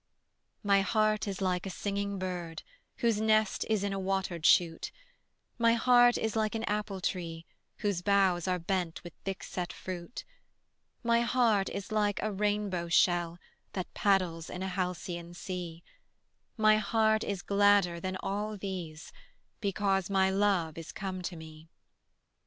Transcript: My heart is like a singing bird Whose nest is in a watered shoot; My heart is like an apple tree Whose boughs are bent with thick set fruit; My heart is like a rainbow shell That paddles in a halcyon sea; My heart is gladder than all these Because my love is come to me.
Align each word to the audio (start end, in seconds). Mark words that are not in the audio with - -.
My 0.63 0.81
heart 0.81 1.27
is 1.27 1.41
like 1.43 1.67
a 1.67 1.69
singing 1.69 2.17
bird 2.17 2.63
Whose 3.05 3.21
nest 3.21 3.63
is 3.69 3.83
in 3.83 3.93
a 3.93 3.99
watered 3.99 4.47
shoot; 4.47 4.91
My 5.59 5.73
heart 5.73 6.17
is 6.17 6.35
like 6.35 6.55
an 6.55 6.63
apple 6.63 7.01
tree 7.01 7.45
Whose 7.81 8.01
boughs 8.01 8.47
are 8.47 8.57
bent 8.57 9.03
with 9.03 9.13
thick 9.25 9.43
set 9.43 9.71
fruit; 9.71 10.23
My 11.03 11.19
heart 11.21 11.69
is 11.69 11.91
like 11.91 12.19
a 12.23 12.31
rainbow 12.33 12.87
shell 12.89 13.37
That 13.73 13.93
paddles 13.93 14.49
in 14.49 14.63
a 14.63 14.69
halcyon 14.69 15.35
sea; 15.35 15.83
My 16.57 16.77
heart 16.77 17.23
is 17.23 17.43
gladder 17.43 17.99
than 17.99 18.17
all 18.21 18.57
these 18.57 19.13
Because 19.59 20.09
my 20.09 20.31
love 20.31 20.79
is 20.79 20.91
come 20.91 21.21
to 21.21 21.35
me. 21.35 21.69